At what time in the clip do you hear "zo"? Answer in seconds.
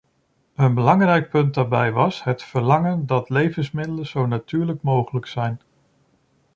4.07-4.25